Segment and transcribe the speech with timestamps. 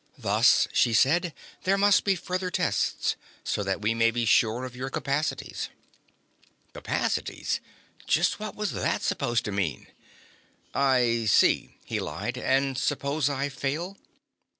[0.17, 1.31] "Thus," she said,
[1.61, 5.69] "there must be further tests, so that we may be sure of your capacities."
[6.73, 7.59] Capacities?
[8.07, 9.85] Just what was that supposed to mean?
[10.73, 12.35] "I see," he lied.
[12.39, 13.95] "And suppose I fail?"